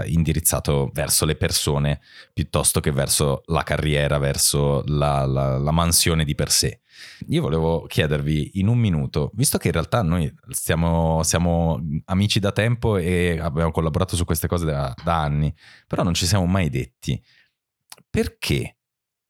[0.05, 2.01] indirizzato verso le persone
[2.33, 6.79] piuttosto che verso la carriera, verso la, la, la mansione di per sé.
[7.27, 12.51] Io volevo chiedervi in un minuto, visto che in realtà noi stiamo, siamo amici da
[12.51, 15.53] tempo e abbiamo collaborato su queste cose da, da anni,
[15.87, 17.21] però non ci siamo mai detti
[18.09, 18.77] perché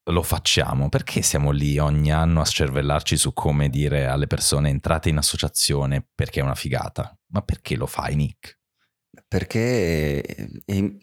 [0.09, 0.89] lo facciamo?
[0.89, 6.07] Perché siamo lì ogni anno a scervellarci su come dire alle persone entrate in associazione
[6.15, 7.15] perché è una figata?
[7.27, 8.57] Ma perché lo fai, Nick?
[9.27, 10.23] Perché,
[10.65, 10.97] eh,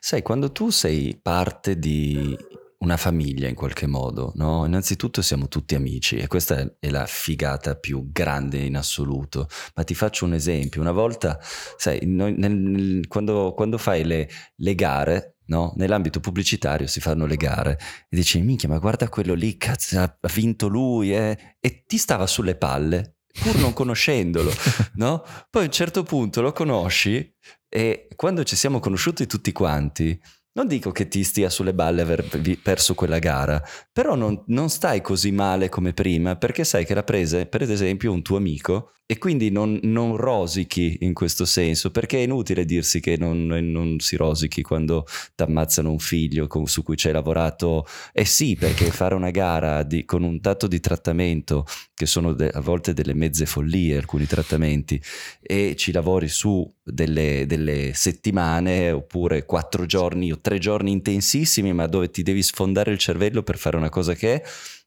[0.00, 2.36] sai, quando tu sei parte di
[2.78, 4.64] una famiglia in qualche modo, no?
[4.66, 9.48] Innanzitutto siamo tutti amici e questa è la figata più grande in assoluto.
[9.74, 10.80] Ma ti faccio un esempio.
[10.80, 11.38] Una volta,
[11.76, 15.72] sai, nel, nel, quando, quando, fai le, le gare, no?
[15.76, 20.16] Nell'ambito pubblicitario si fanno le gare e dici, minchia, ma guarda quello lì, cazzo, ha
[20.32, 21.56] vinto lui, eh?
[21.60, 24.52] E ti stava sulle palle, pur non conoscendolo,
[24.96, 25.22] no?
[25.50, 27.32] Poi a un certo punto lo conosci
[27.68, 30.20] e quando ci siamo conosciuti tutti quanti,
[30.54, 32.24] non dico che ti stia sulle balle aver
[32.62, 33.62] perso quella gara,
[33.92, 38.12] però non, non, stai così male come prima perché sai che l'ha presa, per esempio,
[38.12, 43.00] un tuo amico e quindi non, non rosichi in questo senso, perché è inutile dirsi
[43.00, 47.12] che non, non si rosichi quando ti ammazzano un figlio con, su cui ci hai
[47.12, 47.86] lavorato.
[48.12, 52.48] Eh sì, perché fare una gara di, con un tatto di trattamento, che sono de,
[52.48, 54.98] a volte delle mezze follie alcuni trattamenti,
[55.42, 61.86] e ci lavori su delle, delle settimane oppure quattro giorni o tre giorni intensissimi, ma
[61.86, 64.42] dove ti devi sfondare il cervello per fare una cosa che è,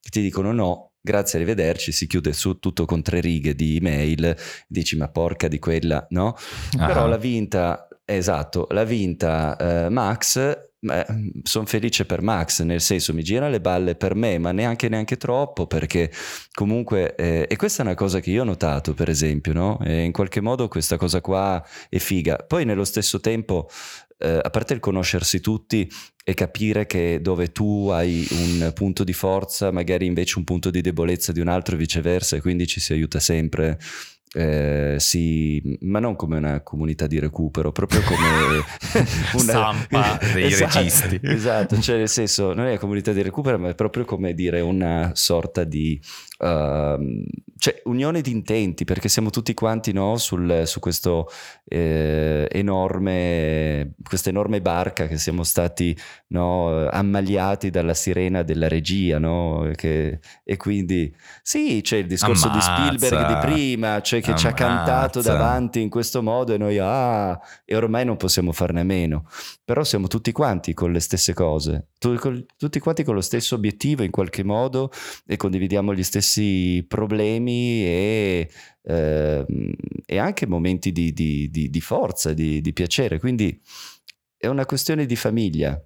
[0.10, 4.36] ti dicono no, grazie, arrivederci, si chiude su tutto con tre righe di email,
[4.68, 6.36] dici ma porca di quella, no?
[6.78, 6.86] Ah.
[6.86, 10.66] Però l'ha vinta, esatto, l'ha vinta uh, Max,
[11.44, 15.18] sono felice per Max, nel senso mi gira le balle per me, ma neanche, neanche
[15.18, 16.12] troppo, perché
[16.54, 19.80] comunque, eh, e questa è una cosa che io ho notato, per esempio, no?
[19.84, 22.38] E in qualche modo questa cosa qua è figa.
[22.38, 23.70] Poi nello stesso tempo,
[24.18, 25.90] eh, a parte il conoscersi tutti,
[26.30, 30.82] e capire che dove tu hai un punto di forza, magari invece un punto di
[30.82, 33.80] debolezza di un altro e viceversa, e quindi ci si aiuta sempre.
[34.34, 38.26] Eh, sì, ma non come una comunità di recupero, proprio come
[39.40, 41.20] una stampa dei esatto, registi.
[41.24, 44.60] Esatto, cioè nel senso, non è una comunità di recupero, ma è proprio come dire
[44.60, 45.98] una sorta di
[46.38, 47.26] uh,
[47.58, 51.28] cioè, unione di intenti, perché siamo tutti quanti no, sul, su questo
[51.66, 55.98] eh, enorme, questa enorme barca che siamo stati
[56.28, 59.72] no, ammaliati dalla sirena della regia, no?
[59.76, 62.90] che, e quindi sì, c'è il discorso Ammazza.
[62.90, 64.48] di Spielberg di prima, cioè che Ammazza.
[64.48, 68.82] ci ha cantato davanti in questo modo e noi ah, e ormai non possiamo farne
[68.82, 69.28] a meno,
[69.66, 74.12] però siamo tutti quanti con le stesse cose, tutti quanti con lo stesso obiettivo in
[74.12, 74.92] qualche modo
[75.26, 76.27] e condividiamo gli stessi
[76.88, 78.50] problemi e,
[78.84, 79.46] eh,
[80.06, 83.20] e anche momenti di, di, di, di forza, di, piacere.
[83.20, 83.60] Quindi
[84.38, 85.82] è una questione di famiglia.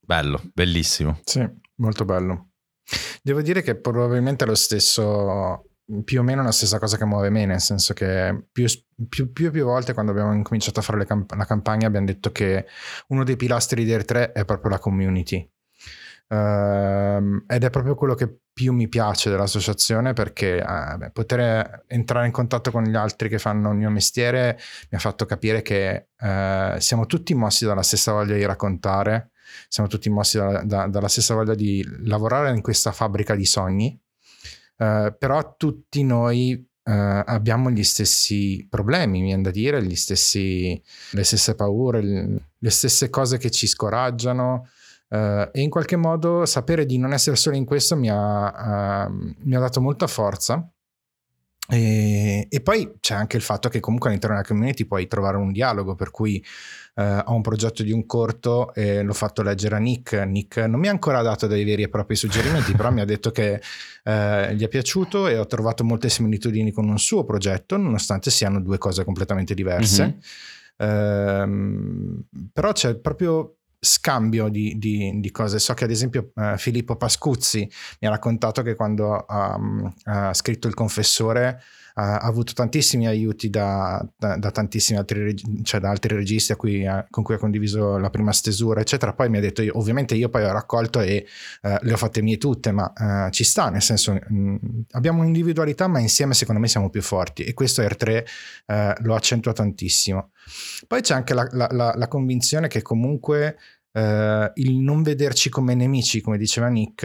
[0.00, 1.20] Bello, bellissimo.
[1.24, 2.50] Sì, molto bello.
[3.22, 5.64] Devo dire che probabilmente lo stesso
[6.04, 8.66] più o meno la stessa cosa che muove me, nel senso che più,
[9.08, 12.66] più, più più volte quando abbiamo incominciato a fare camp- la campagna abbiamo detto che
[13.08, 15.48] uno dei pilastri di R3 è proprio la community.
[16.30, 22.26] Uh, ed è proprio quello che più mi piace dell'associazione perché uh, beh, poter entrare
[22.26, 24.56] in contatto con gli altri che fanno il mio mestiere
[24.90, 29.32] mi ha fatto capire che uh, siamo tutti mossi dalla stessa voglia di raccontare,
[29.66, 34.00] siamo tutti mossi da, da, dalla stessa voglia di lavorare in questa fabbrica di sogni
[34.80, 41.22] Uh, però tutti noi uh, abbiamo gli stessi problemi, mi viene da dire, stessi, le
[41.22, 44.70] stesse paure, le stesse cose che ci scoraggiano.
[45.10, 49.56] Uh, e in qualche modo sapere di non essere solo in questo mi ha, mi
[49.56, 50.70] ha dato molta forza
[51.72, 55.52] e, e, poi c'è anche il fatto che comunque all'interno della community puoi trovare un
[55.52, 56.44] dialogo, per cui
[56.96, 60.14] eh, ho un progetto di un corto e l'ho fatto leggere a Nick.
[60.14, 63.30] Nick non mi ha ancora dato dei veri e propri suggerimenti, però mi ha detto
[63.30, 63.62] che
[64.02, 68.60] eh, gli è piaciuto e ho trovato molte similitudini con un suo progetto, nonostante siano
[68.60, 70.02] due cose completamente diverse.
[70.02, 70.18] Mm-hmm.
[70.76, 75.58] Eh, però c'è proprio scambio di, di, di, cose.
[75.58, 77.68] So che ad esempio uh, Filippo Pascuzzi
[78.00, 81.62] mi ha raccontato che quando um, ha scritto il confessore
[82.00, 87.22] ha avuto tantissimi aiuti da, da, da tantissimi altri, cioè da altri registi cui, con
[87.22, 89.12] cui ha condiviso la prima stesura, eccetera.
[89.12, 91.26] Poi mi ha detto, io, ovviamente io poi ho raccolto e
[91.62, 94.56] eh, le ho fatte mie tutte, ma ci sta, nel senso mh,
[94.92, 98.24] abbiamo un'individualità, ma insieme secondo me siamo più forti e questo R3
[99.02, 100.30] lo accentua tantissimo.
[100.86, 103.56] Poi c'è anche la, la, la, la convinzione che comunque
[103.92, 107.04] eh, il non vederci come nemici, come diceva Nick,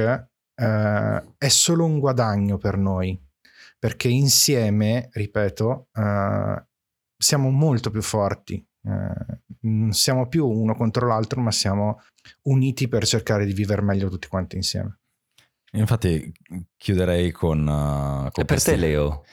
[0.56, 3.20] eh, è solo un guadagno per noi,
[3.78, 6.66] perché insieme, ripeto, eh,
[7.18, 8.56] siamo molto più forti.
[8.56, 12.02] Eh, non siamo più uno contro l'altro, ma siamo
[12.44, 15.00] uniti per cercare di vivere meglio tutti quanti insieme.
[15.76, 16.32] Infatti
[16.78, 17.60] chiuderei con...
[17.68, 18.72] Uh, con e per questi...
[18.72, 19.26] te Leo?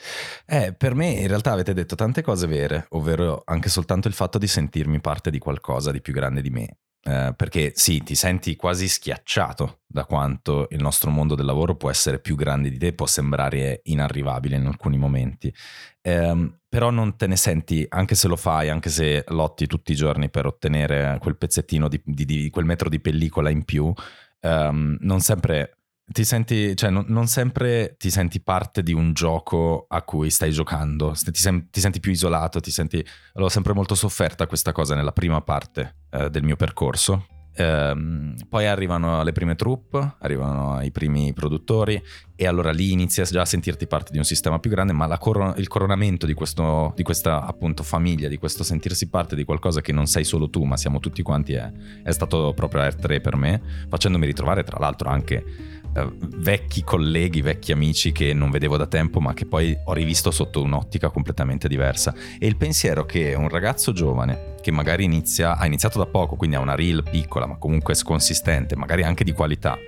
[0.47, 4.39] Eh, per me in realtà avete detto tante cose vere, ovvero anche soltanto il fatto
[4.39, 6.79] di sentirmi parte di qualcosa di più grande di me.
[7.05, 11.91] Eh, perché sì, ti senti quasi schiacciato da quanto il nostro mondo del lavoro può
[11.91, 15.53] essere più grande di te, può sembrare inarrivabile in alcuni momenti.
[16.01, 19.97] Eh, però non te ne senti, anche se lo fai, anche se lotti tutti i
[19.97, 23.93] giorni per ottenere quel pezzettino di, di, di quel metro di pellicola in più,
[24.41, 29.87] ehm, non sempre ti senti, cioè, non, non, sempre ti senti parte di un gioco
[29.89, 33.05] a cui stai giocando, ti, sem- ti senti più isolato, ti senti...
[33.35, 37.27] L'ho sempre molto sofferta questa cosa nella prima parte eh, del mio percorso.
[37.55, 42.03] Ehm, poi arrivano le prime troupe, arrivano i primi produttori
[42.35, 45.55] e allora lì inizi già a sentirti parte di un sistema più grande, ma cor-
[45.59, 49.93] il coronamento di, questo, di, questa appunto famiglia, di questo sentirsi parte di qualcosa che
[49.93, 51.71] non sei solo tu, ma siamo tutti quanti, è,
[52.03, 58.13] è stato proprio R3 per me, facendomi ritrovare tra l'altro anche vecchi colleghi, vecchi amici
[58.13, 62.15] che non vedevo da tempo, ma che poi ho rivisto sotto un'ottica completamente diversa.
[62.39, 66.57] E il pensiero che un ragazzo giovane, che magari inizia, ha iniziato da poco, quindi
[66.57, 69.79] ha una reel piccola, ma comunque consistente, magari anche di qualità,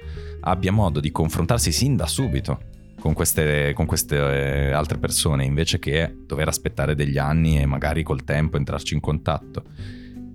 [0.40, 5.78] abbia modo di confrontarsi sin da subito con queste, con queste eh, altre persone, invece
[5.78, 9.64] che dover aspettare degli anni e magari col tempo entrarci in contatto.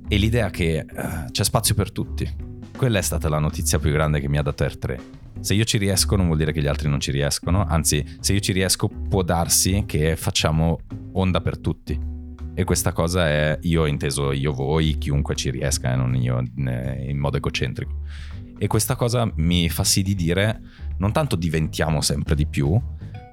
[0.07, 0.85] E l'idea che eh,
[1.31, 2.47] c'è spazio per tutti.
[2.75, 5.77] Quella è stata la notizia più grande che mi ha dato R3 se io ci
[5.77, 8.87] riesco non vuol dire che gli altri non ci riescono, anzi se io ci riesco
[8.87, 10.79] può darsi che facciamo
[11.13, 12.17] onda per tutti.
[12.53, 17.17] E questa cosa è, io inteso io, voi, chiunque ci riesca, eh, non io in
[17.17, 18.01] modo egocentrico.
[18.57, 20.61] E questa cosa mi fa sì di dire,
[20.97, 22.77] non tanto diventiamo sempre di più,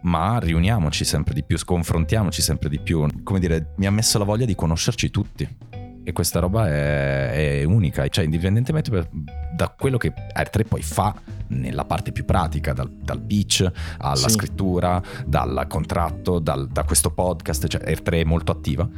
[0.03, 3.05] ma riuniamoci sempre di più, sconfrontiamoci sempre di più.
[3.25, 5.66] Come dire, mi ha messo la voglia di conoscerci tutti
[6.07, 9.09] e questa roba è, è unica, cioè indipendentemente per,
[9.53, 11.13] da quello che R3 poi fa
[11.49, 14.31] nella parte più pratica, dal, dal pitch alla sì.
[14.31, 18.89] scrittura, dal contratto, dal, da questo podcast, cioè R3 è molto attiva,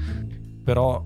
[0.63, 1.03] però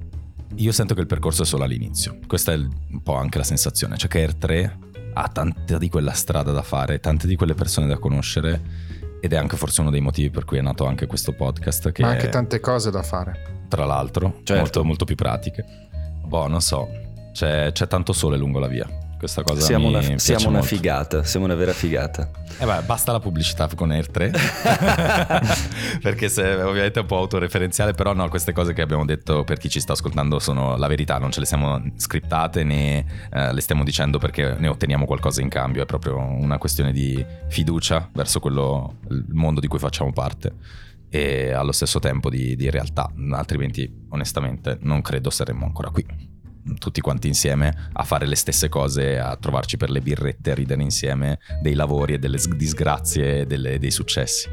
[0.57, 3.97] io sento che il percorso è solo all'inizio, questa è un po' anche la sensazione,
[3.97, 4.71] cioè che R3
[5.13, 8.61] ha tanta di quella strada da fare, tante di quelle persone da conoscere
[9.21, 11.93] ed è anche forse uno dei motivi per cui è nato anche questo podcast.
[11.93, 13.61] Che Ma anche tante cose da fare.
[13.69, 14.57] Tra l'altro, certo.
[14.57, 15.91] molto, molto più pratiche.
[16.25, 16.89] Boh, non so.
[17.33, 18.87] C'è, c'è tanto sole lungo la via.
[19.23, 22.29] Questa cosa siamo mi una, siamo una figata, siamo una vera figata.
[22.59, 24.33] Eh beh, basta la pubblicità con Air 3.
[26.03, 29.59] Perché se, ovviamente è un po' autoreferenziale, però no, queste cose che abbiamo detto per
[29.59, 33.61] chi ci sta ascoltando sono la verità, non ce le siamo scriptate né eh, le
[33.61, 38.41] stiamo dicendo perché ne otteniamo qualcosa in cambio, è proprio una questione di fiducia verso
[38.41, 40.53] quello, il mondo di cui facciamo parte
[41.15, 46.07] e allo stesso tempo di, di realtà, altrimenti onestamente non credo saremmo ancora qui
[46.79, 50.83] tutti quanti insieme a fare le stesse cose, a trovarci per le birrette, a ridere
[50.83, 54.49] insieme dei lavori e delle disgrazie e delle, dei successi.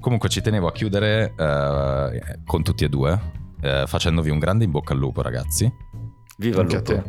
[0.00, 3.20] Comunque ci tenevo a chiudere eh, con tutti e due,
[3.60, 5.70] eh, facendovi un grande in bocca al lupo, ragazzi.
[6.38, 7.08] Viva il Anche a lupo.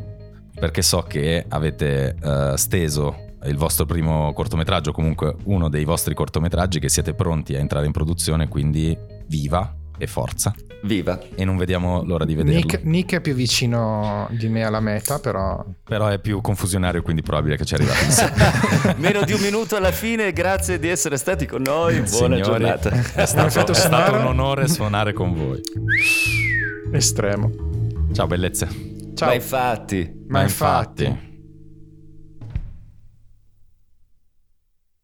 [0.50, 0.60] te.
[0.60, 6.80] perché so che avete eh, steso il vostro primo cortometraggio, comunque uno dei vostri cortometraggi
[6.80, 10.54] che siete pronti a entrare in produzione, quindi viva e forza.
[10.84, 11.20] Viva.
[11.34, 12.60] E non vediamo l'ora di vederlo.
[12.60, 17.22] Nick, Nick è più vicino di me alla meta, però Però è più confusionario, quindi
[17.22, 17.92] probabile che ci arrivi.
[18.98, 22.02] Meno di un minuto alla fine, grazie di essere stati con noi.
[22.02, 22.90] Buona Signori, giornata.
[22.90, 25.62] È stato, è stato un onore suonare con voi.
[26.92, 27.50] estremo.
[28.14, 28.68] Ciao bellezze.
[29.16, 29.30] Ciao.
[29.30, 30.24] Ma infatti.
[30.28, 31.34] Ma infatti.